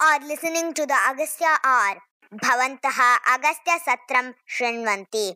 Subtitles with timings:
[0.00, 2.02] are listening to the Agastya Hour.
[2.34, 5.34] Bhavantaha Agastya Satram Shrinvanti.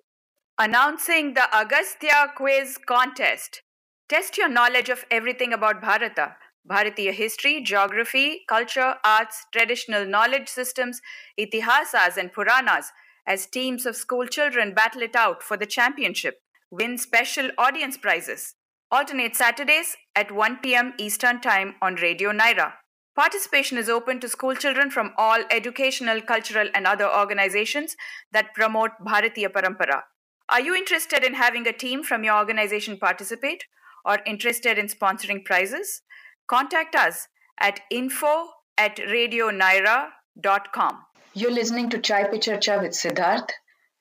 [0.58, 3.62] Announcing the Agastya Quiz Contest.
[4.08, 6.36] Test your knowledge of everything about Bharata.
[6.68, 11.00] Bharatiya history, geography, culture, arts, traditional knowledge systems,
[11.38, 12.92] itihasas, and Puranas
[13.26, 16.42] as teams of school children battle it out for the championship.
[16.70, 18.54] Win special audience prizes.
[18.90, 20.92] Alternate Saturdays at 1 p.m.
[20.98, 22.72] Eastern Time on Radio Nyra.
[23.16, 27.96] Participation is open to school children from all educational, cultural, and other organizations
[28.32, 30.02] that promote Bharatiya Parampara.
[30.48, 33.64] Are you interested in having a team from your organization participate
[34.04, 36.02] or interested in sponsoring prizes?
[36.46, 37.26] Contact us
[37.58, 40.98] at info at radionyra.com.
[41.34, 43.50] You're listening to Chai Pe with Siddharth,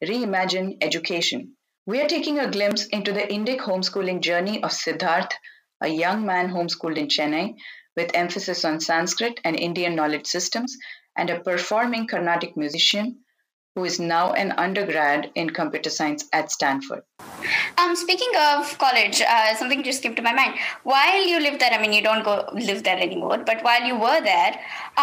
[0.04, 1.56] Reimagine Education.
[1.86, 5.32] We are taking a glimpse into the Indic homeschooling journey of Siddharth,
[5.82, 7.56] a young man homeschooled in Chennai
[8.00, 10.78] with emphasis on Sanskrit and Indian knowledge systems,
[11.18, 13.18] and a performing Carnatic musician
[13.76, 17.04] who is now an undergrad in computer science at Stanford.
[17.78, 20.56] Um, speaking of college, uh, something just came to my mind.
[20.84, 24.00] While you lived there, I mean, you don't go live there anymore, but while you
[24.06, 24.54] were there,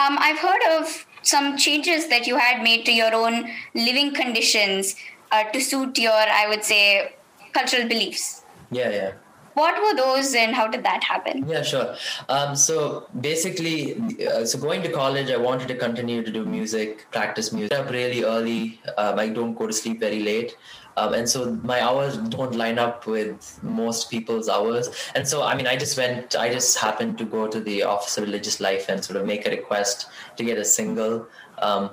[0.01, 4.97] um, I've heard of some changes that you had made to your own living conditions
[5.33, 7.15] uh, to suit your, I would say,
[7.53, 8.43] cultural beliefs.
[8.71, 9.13] Yeah, yeah.
[9.57, 11.49] What were those and how did that happen?
[11.49, 11.97] Yeah, sure.
[12.29, 13.95] Um, so basically,
[14.27, 17.73] uh, so going to college, I wanted to continue to do music, practice music.
[17.79, 18.79] Up really early.
[18.99, 20.57] Um, I don't go to sleep very late.
[20.99, 25.55] Um, and so my hours don't line up with most people's hours and so i
[25.55, 28.89] mean i just went i just happened to go to the office of religious life
[28.89, 30.07] and sort of make a request
[30.39, 31.27] to get a single
[31.59, 31.91] um,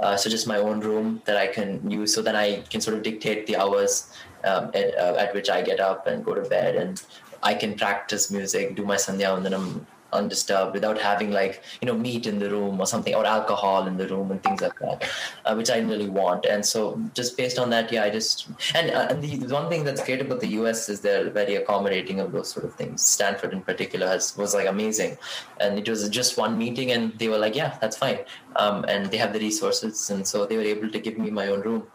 [0.00, 2.14] uh, so just my own room that i can use.
[2.14, 4.12] So that i can sort of dictate the hours
[4.44, 6.76] um, at, uh, at which i get up and go to bed.
[6.76, 7.02] And
[7.42, 11.86] i can practice music do my sandhya and then i'm undisturbed without having like you
[11.86, 14.78] know meat in the room or something or alcohol in the room and things like
[14.78, 15.08] that
[15.44, 16.46] uh, which i really want.
[16.46, 19.68] And so just based on that yeah i just and, uh, and the, the one
[19.68, 23.04] thing that's great about the us is they're very accommodating of those sort of things.
[23.04, 25.16] Stanford in particular has was like amazing.
[25.60, 28.18] And it was just one meeting and they were like yeah that's fine.
[28.56, 31.48] Um, and they have the resources and so they were able to give me my
[31.48, 31.86] own room.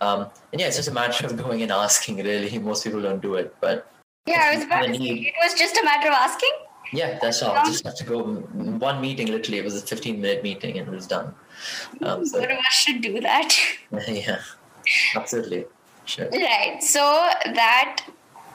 [0.00, 2.58] Um, and yeah it's just a matter of going and asking really.
[2.70, 3.86] Most people don't do it but
[4.26, 6.52] yeah i was about to say it was just a matter of asking
[6.92, 7.54] yeah, that's all.
[7.64, 9.28] Just have to go one meeting.
[9.28, 11.34] Literally, it was a fifteen-minute meeting, and it was done.
[12.02, 12.40] Um, so.
[12.40, 13.56] One of us should do that.
[14.08, 14.40] yeah,
[15.14, 15.66] absolutely.
[16.04, 16.28] Sure.
[16.30, 16.78] Right.
[16.82, 18.04] So that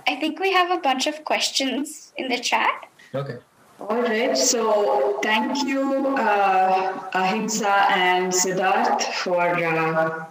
[0.08, 2.88] I think we have a bunch of questions in the chat.
[3.14, 3.38] Okay.
[3.80, 4.38] All right.
[4.38, 10.26] So thank you, uh, Ahimsa and Siddharth, for uh,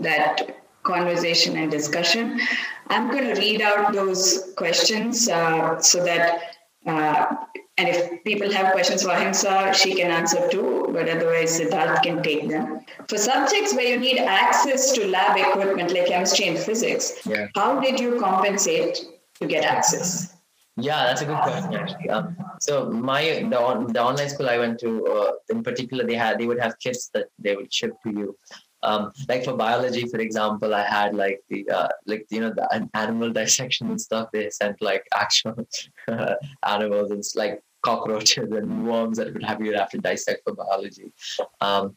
[0.00, 2.40] that conversation and discussion.
[2.88, 7.36] I'm going to read out those questions uh, so that uh,
[7.78, 12.22] and if people have questions for Ahimsa, she can answer too, but otherwise Siddharth can
[12.22, 12.80] take them.
[13.08, 17.46] For subjects where you need access to lab equipment like chemistry and physics, yeah.
[17.54, 18.98] how did you compensate
[19.40, 20.34] to get access?
[20.76, 22.08] Yeah, that's a good question actually.
[22.08, 26.14] Um, so my the, on, the online school I went to, uh, in particular, they
[26.14, 28.36] had they would have kits that they would ship to you.
[28.82, 32.88] Um, like for biology, for example, I had like the uh, like you know the
[32.94, 34.28] animal dissection and stuff.
[34.32, 35.66] They sent like actual
[36.08, 36.34] uh,
[36.64, 41.12] animals and like cockroaches and worms that would have you have to dissect for biology.
[41.60, 41.96] Um,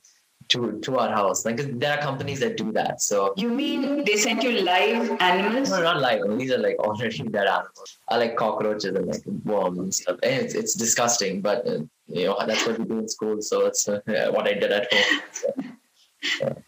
[0.52, 1.46] to, to our house.
[1.46, 3.02] Like there are companies that do that.
[3.02, 5.70] So you mean they sent you live animals?
[5.70, 6.22] No, not live.
[6.38, 8.00] These are like already dead animals.
[8.10, 10.18] I like cockroaches and like worms and stuff.
[10.24, 13.42] And it's, it's disgusting, but uh, you know that's what we do in school.
[13.42, 15.22] So it's uh, what I did at home.
[15.32, 15.48] So.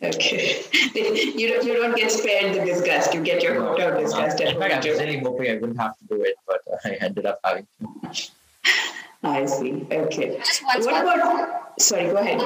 [0.02, 0.64] Okay.
[0.94, 3.14] You don't, you don't get spared the disgust.
[3.14, 5.80] You get your quota of disgust at In fact, I was really hoping I wouldn't
[5.80, 8.30] have to do it, but I ended up having to.
[9.24, 9.86] I see.
[9.92, 10.38] Okay.
[10.38, 11.81] Just one What about...
[11.81, 12.40] Sorry, go ahead.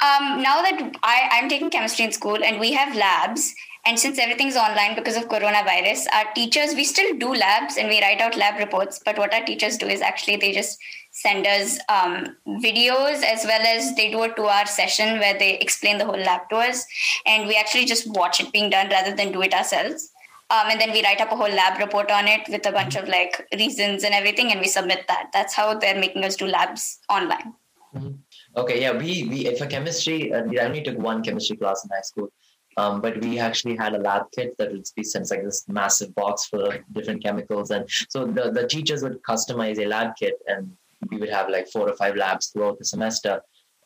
[0.00, 3.54] Um, now that I, I'm taking chemistry in school and we have labs,
[3.84, 8.00] and since everything's online because of coronavirus, our teachers, we still do labs and we
[8.00, 9.00] write out lab reports.
[9.04, 10.78] But what our teachers do is actually they just
[11.22, 15.58] send us um, videos as well as they do a two hour session where they
[15.58, 16.84] explain the whole lab to us.
[17.26, 20.12] And we actually just watch it being done rather than do it ourselves.
[20.50, 22.96] Um, and then we write up a whole lab report on it with a bunch
[22.96, 25.28] of like reasons and everything, and we submit that.
[25.32, 27.52] That's how they're making us do labs online.
[27.94, 28.14] Mm-hmm.
[28.56, 32.32] Okay, yeah, we we for chemistry, uh, only took one chemistry class in high school,
[32.78, 36.14] um, but we actually had a lab kit that would be sent like this massive
[36.14, 40.74] box of different chemicals, and so the the teachers would customize a lab kit, and
[41.10, 43.40] we would have like four or five labs throughout the semester,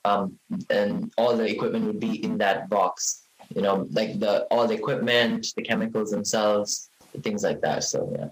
[0.04, 0.38] um,
[0.70, 3.22] and all the equipment would be in that box
[3.54, 6.90] you know, like the all the equipment, the chemicals themselves,
[7.22, 7.84] things like that.
[7.84, 8.28] So yeah.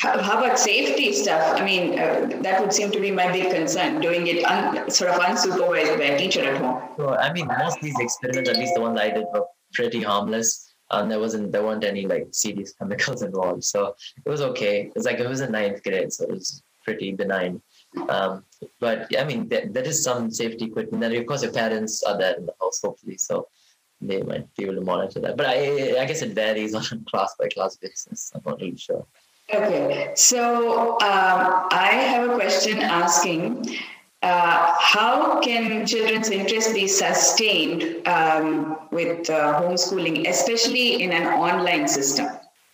[0.00, 1.60] How, how about safety stuff?
[1.60, 4.00] I mean, uh, that would seem to be my big concern.
[4.00, 6.82] Doing it un, sort of unsupervised by a teacher at home.
[6.96, 10.02] So I mean, most of these experiments, at least the ones I did, were pretty
[10.02, 10.74] harmless.
[10.90, 13.94] Um, there wasn't there weren't any like serious chemicals involved, so
[14.24, 14.90] it was okay.
[14.94, 17.62] It's like it was a ninth grade, so it was pretty benign.
[18.08, 18.44] Um,
[18.80, 21.00] but I mean, there, there is some safety equipment.
[21.00, 23.48] Then of course your parents are there in the house, hopefully, so
[24.00, 25.36] they might be able to monitor that.
[25.36, 28.32] But I, I guess it varies on class by class basis.
[28.34, 29.06] I'm not really sure.
[29.52, 33.76] Okay, so um, I have a question asking.
[34.22, 41.86] Uh, how can children's interest be sustained um, with uh, homeschooling, especially in an online
[41.86, 42.26] system?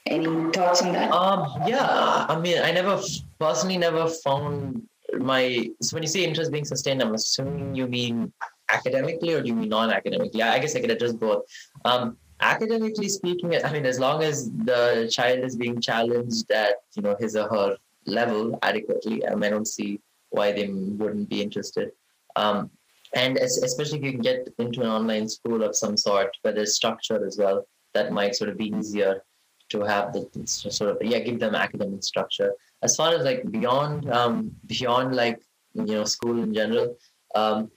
[0.06, 1.10] Any thoughts on that?
[1.10, 3.02] Um, yeah, I mean, I never
[3.40, 4.86] personally never found
[5.18, 5.70] my.
[5.82, 8.32] So when you say interest being sustained, I'm assuming you mean
[8.72, 10.42] academically or do you mean non-academically?
[10.42, 11.44] I guess I could address both.
[11.84, 17.02] Um, academically speaking, I mean, as long as the child is being challenged at you
[17.02, 17.76] know his or her
[18.06, 21.90] level adequately, I, mean, I don't see why they wouldn't be interested.
[22.36, 22.70] Um,
[23.14, 26.54] and as, especially if you can get into an online school of some sort where
[26.54, 29.22] there's structure as well, that might sort of be easier
[29.70, 32.52] to have the sort of yeah give them academic structure.
[32.82, 35.40] As far as like beyond um, beyond like
[35.74, 36.96] you know school in general,
[37.34, 37.70] um,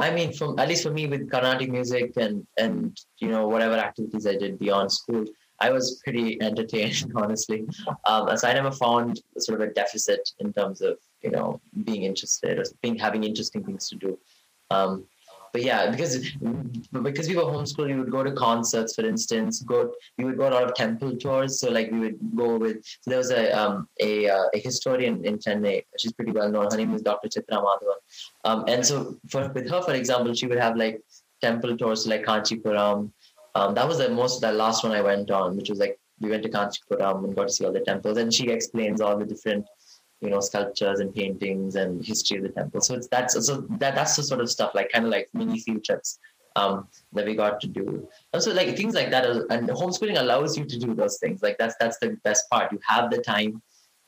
[0.00, 3.74] I mean, from at least for me with Carnatic music and and you know whatever
[3.74, 5.24] activities I did beyond school,
[5.60, 7.66] I was pretty entertained, honestly.
[8.06, 12.02] Um, so I never found sort of a deficit in terms of you know being
[12.02, 14.18] interested or being having interesting things to do.
[14.70, 15.06] Um,
[15.52, 16.30] but yeah, because
[17.02, 19.60] because we were homeschooled, we would go to concerts, for instance.
[19.62, 21.60] Go, we would go a lot of temple tours.
[21.60, 22.82] So like we would go with.
[22.84, 25.84] So there was a um, a, uh, a historian in Chennai.
[25.98, 26.70] She's pretty well known.
[26.70, 27.28] Her name is Dr.
[27.28, 28.00] Chitra Madhavan.
[28.44, 31.02] Um, and so for with her, for example, she would have like
[31.42, 33.10] temple tours like Kanchipuram.
[33.54, 36.30] Um, that was the most the last one I went on, which was like we
[36.30, 38.16] went to Kanchipuram and got to see all the temples.
[38.16, 39.66] And she explains all the different
[40.22, 42.80] you know sculptures and paintings and history of the temple.
[42.80, 45.58] So it's that's so that that's the sort of stuff like kind of like mini
[45.58, 46.18] field trips
[46.56, 48.08] um, that we got to do.
[48.32, 51.42] Also like things like that and homeschooling allows you to do those things.
[51.42, 52.72] Like that's that's the best part.
[52.72, 53.62] You have the time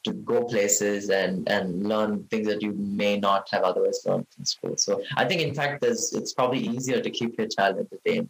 [0.05, 4.44] to go places and and learn things that you may not have otherwise learned in
[4.44, 4.76] school.
[4.76, 8.28] So i think in fact there's it's probably easier to keep your child entertained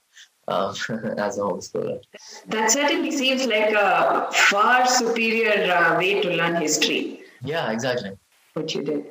[0.48, 0.74] um,
[1.18, 2.00] as a homeschooler.
[2.46, 8.12] That certainly seems like a far superior uh, way to learn history yeah, exactly.
[8.54, 9.06] What you did.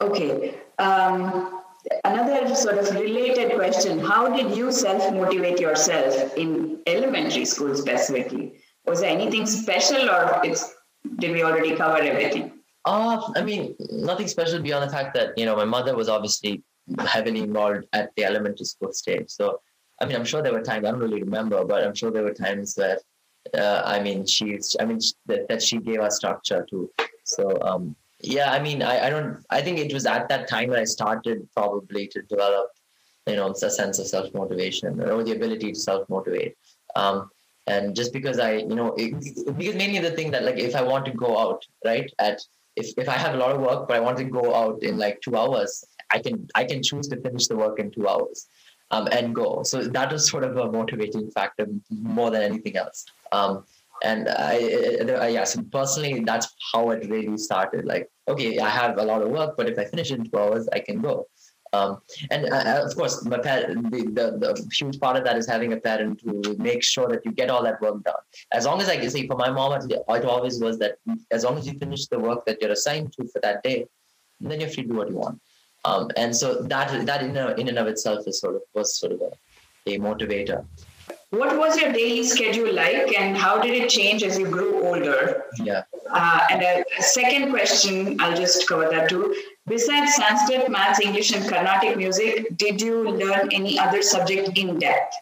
[0.00, 0.58] Okay.
[0.78, 1.62] Um,
[2.04, 8.60] another sort of related question How did you self motivate yourself in elementary school specifically?
[8.86, 10.74] Was there anything special or it's,
[11.18, 12.52] did we already cover everything?
[12.84, 16.62] Uh, I mean, nothing special beyond the fact that, you know, my mother was obviously
[17.00, 19.28] heavily involved at the elementary school stage.
[19.28, 19.60] So,
[20.00, 22.22] I mean, I'm sure there were times, I don't really remember, but I'm sure there
[22.22, 23.00] were times that,
[23.54, 26.90] uh, I mean, she's, I mean, that, that she gave us structure to
[27.26, 29.44] so um, yeah, I mean, I, I don't.
[29.50, 32.68] I think it was at that time that I started probably to develop,
[33.26, 36.56] you know, a sense of self motivation or the ability to self motivate.
[36.94, 37.30] Um,
[37.66, 39.12] and just because I, you know, it,
[39.56, 42.40] because mainly the thing that like if I want to go out, right, at
[42.76, 44.98] if if I have a lot of work but I want to go out in
[44.98, 48.46] like two hours, I can I can choose to finish the work in two hours.
[48.92, 49.64] Um, and go.
[49.64, 53.04] So that is sort of a motivating factor more than anything else.
[53.32, 53.64] Um,
[54.04, 54.54] and I,
[55.24, 57.84] I, yeah, so personally, that's how it really started.
[57.84, 60.68] Like, okay, I have a lot of work, but if I finish in two hours,
[60.72, 61.26] I can go.
[61.72, 61.98] Um,
[62.30, 65.46] and uh, uh, of course, my parent, the, the, the huge part of that is
[65.46, 68.22] having a parent to make sure that you get all that work done.
[68.52, 70.98] As long as I can say, for my mom, it always was that
[71.30, 73.86] as long as you finish the work that you're assigned to for that day,
[74.40, 75.40] then you're free to do what you want.
[75.86, 78.98] Um, and so that that in, a, in and of itself is sort of was
[78.98, 79.30] sort of a,
[79.92, 80.64] a motivator.
[81.30, 85.44] What was your daily schedule like, and how did it change as you grew older?
[85.58, 85.82] Yeah.
[86.10, 89.34] Uh, and a, a, second question, I'll just cover that too.
[89.66, 95.14] Besides Sanskrit, Maths, English, and Carnatic music, did you learn any other subject in depth?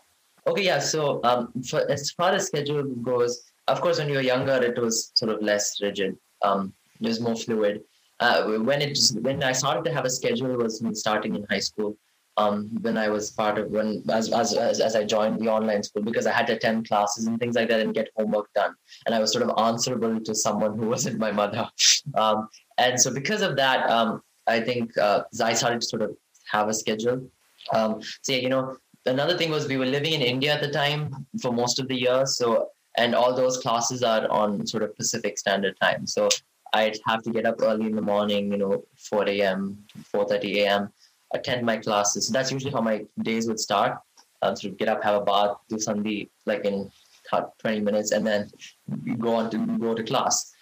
[0.46, 0.78] Okay, yeah.
[0.78, 4.78] So, um, for, as far as schedule goes, of course, when you were younger, it
[4.78, 6.18] was sort of less rigid.
[6.42, 7.82] Um, it was more fluid.
[8.20, 11.96] Uh, when it when I started to have a schedule was starting in high school
[12.36, 16.02] um, when I was part of when as, as as I joined the online school
[16.02, 18.74] because I had to attend classes and things like that and get homework done,
[19.06, 21.68] and I was sort of answerable to someone who wasn't my mother,
[22.14, 26.16] um, and so because of that, um, I think uh, I started to sort of
[26.50, 27.28] have a schedule.
[27.72, 30.70] Um, so yeah, you know, another thing was we were living in India at the
[30.70, 34.96] time for most of the year, so and all those classes are on sort of
[34.96, 36.28] Pacific Standard Time, so
[36.74, 40.92] I'd have to get up early in the morning, you know, 4 a.m., 4:30 a.m
[41.34, 42.26] attend my classes.
[42.26, 43.98] So that's usually how my days would start.
[44.40, 46.90] Um, sort of get up, have a bath, do something like in
[47.58, 48.50] 20 minutes, and then
[49.18, 50.52] go on to go to class.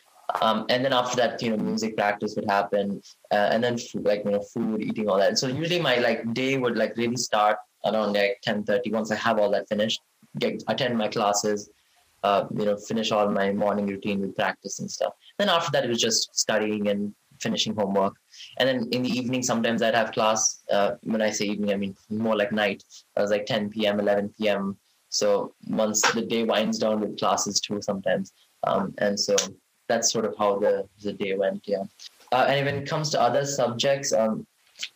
[0.40, 4.04] Um, and then after that, you know, music practice would happen, uh, and then food,
[4.04, 5.28] like you know, food, eating, all that.
[5.28, 8.92] And so usually my like day would like really start around like ten thirty.
[8.92, 10.00] Once I have all that finished,
[10.38, 11.69] get attend my classes,
[12.23, 15.14] uh, you know, finish all my morning routine with practice and stuff.
[15.38, 18.14] Then after that, it was just studying and finishing homework.
[18.59, 20.62] And then in the evening, sometimes I'd have class.
[20.71, 22.85] Uh, when I say evening, I mean more like night.
[23.17, 24.76] I was like 10 p.m., 11 p.m.
[25.09, 28.33] So once the day winds down with classes too, sometimes.
[28.64, 29.37] Um, and so
[29.88, 31.62] that's sort of how the, the day went.
[31.67, 31.85] Yeah.
[32.31, 34.47] Uh, and when it comes to other subjects, um,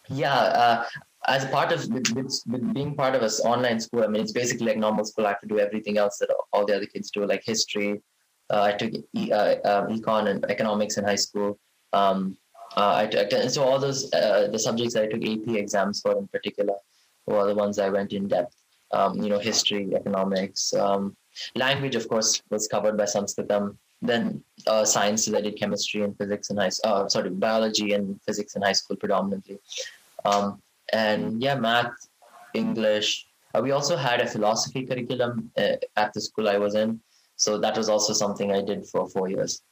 [0.09, 0.85] yeah, uh,
[1.26, 4.33] as part of with, with, with, being part of an online school, I mean, it's
[4.33, 5.26] basically like normal school.
[5.26, 8.00] I have to do everything else that all the other kids do, like history.
[8.49, 11.59] Uh, I took e, uh, um, econ and economics in high school.
[11.92, 12.37] Um,
[12.76, 16.75] uh, I, so all those uh, the subjects I took AP exams for in particular
[17.26, 18.54] were the ones I went in depth.
[18.92, 21.16] Um, you know, history, economics, um,
[21.56, 23.76] language, of course, was covered by Sanskritam.
[24.00, 28.62] Then uh, sciences, I did chemistry and physics in high, sorry, biology and physics in
[28.62, 29.59] high school predominantly.
[30.25, 30.62] Um,
[30.93, 31.93] and yeah, math,
[32.55, 33.26] English.
[33.55, 37.00] Uh, we also had a philosophy curriculum uh, at the school I was in,
[37.37, 39.62] so that was also something I did for four years.